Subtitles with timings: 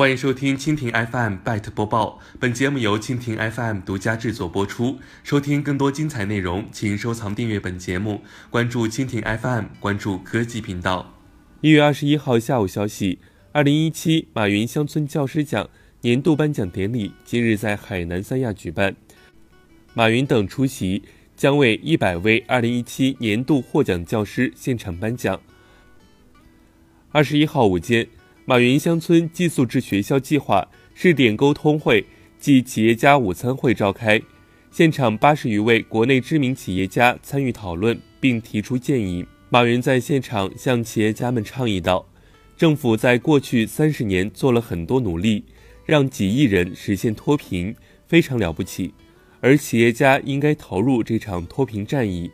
[0.00, 4.98] 欢迎收听蜻蜓 FM 拜特播报，本节目由蜻蜓 FM 独家制作播出。
[5.22, 11.12] 收听更多精彩内容，请收藏订阅本节目，关注蜻蜓 FM，关注科技频道。
[11.60, 13.18] 一月二十一号下午消息，
[13.52, 15.68] 二零一七马云乡村教师奖
[16.00, 18.96] 年度颁奖典礼今日在海南三亚举办，
[19.92, 21.02] 马云等出席，
[21.36, 25.38] 将为一百位二零一七年度获奖教师现场颁奖。
[27.12, 28.08] 二十一号午间。
[28.46, 32.04] 马云乡村寄宿制学校计划试点沟通会
[32.40, 34.20] 暨企业家午餐会召开，
[34.70, 39.24] 现场八十余位国内知名企业家参与讨论并提出建议。
[39.50, 42.06] 马云在现场向企业家们倡议道
[42.56, 45.44] ：“政府在过去三十年做了很多努力，
[45.84, 47.74] 让几亿人实现脱贫，
[48.08, 48.94] 非常了不起。
[49.40, 52.30] 而企业家应该投入这场脱贫战役，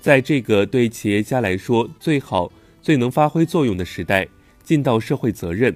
[0.00, 4.28] 在这个对企业家来说最好、最能发挥作用的时代。”
[4.68, 5.74] 尽到社会责任，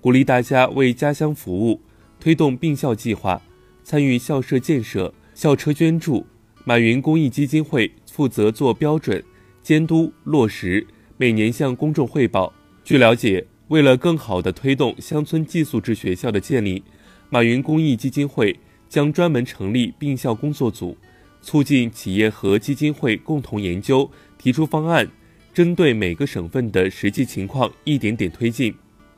[0.00, 1.80] 鼓励大家为家乡服务，
[2.20, 3.42] 推动并校计划，
[3.82, 6.24] 参与校舍建设、校车捐助。
[6.64, 9.20] 马云公益基金会负责做标准、
[9.64, 12.52] 监督、落实，每年向公众汇报。
[12.84, 16.84] 据了解，为了更好地推动乡村寄宿制学校的建立，
[17.30, 18.56] 马云公益基金会
[18.88, 20.96] 将专门成立并校工作组，
[21.42, 25.10] 促进企业和基金会共同研究，提出方案。
[25.52, 28.72] 针对每个省份的实际情况，一点点推进。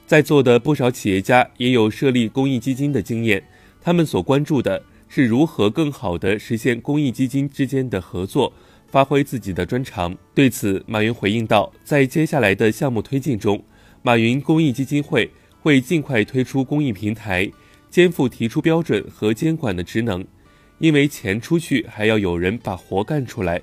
[0.07, 3.43] 在座的不少企业家也有设立公益基金的经验，
[3.81, 8.53] 他们所关注的是如何更好地实现公益基金之间的合作，
[8.89, 10.17] 发挥自己的专长。
[10.35, 13.63] 对此，马云回应道：“在接下来的项目推进中，
[14.03, 17.51] 马云公益基金会会尽快推出公益平台，
[17.91, 20.25] 肩负提出标准和监管的职能。
[20.79, 23.61] 因为钱出去，还要有人把活干出来。”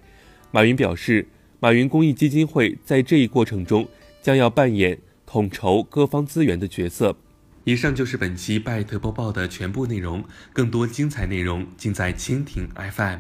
[0.52, 1.28] 马云表示。
[1.62, 3.86] 马云公益基金会在这一过程中
[4.22, 7.18] 将要扮演统筹各方资源的角色。
[7.66, 13.20] 以上就是本期拜特播报的全部内容，更多精彩内容尽在蜻蜓 FM。